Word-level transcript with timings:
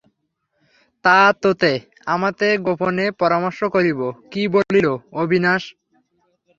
তা, 1.05 1.17
তোতে 1.41 1.71
আমাতে 2.05 2.47
গোপনে 2.57 3.05
পরামর্শ 3.11 3.59
করিব, 3.73 3.99
কী 4.31 4.43
বলিল, 4.47 4.87
অবিনাশ। 5.13 5.63